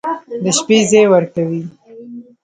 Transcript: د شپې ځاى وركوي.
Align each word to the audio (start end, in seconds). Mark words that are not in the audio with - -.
د 0.43 0.45
شپې 0.57 0.77
ځاى 0.89 1.05
وركوي. 1.09 1.61